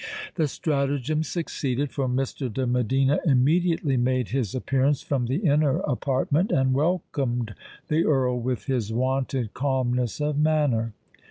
The 0.33 0.47
stratagem 0.47 1.21
succeeded; 1.21 1.91
for 1.91 2.09
Mr. 2.09 2.51
de 2.51 2.65
Medina 2.65 3.19
immediately 3.23 3.97
made 3.97 4.29
his 4.29 4.55
appearance 4.55 5.03
from 5.03 5.27
the 5.27 5.37
inner 5.45 5.77
apartment, 5.81 6.51
and 6.51 6.73
welcomed 6.73 7.53
the 7.87 8.03
Earl 8.05 8.39
with 8.39 8.63
his 8.65 8.91
wonted 8.91 9.53
calmness 9.53 10.19
of 10.19 10.39
manner. 10.39 10.93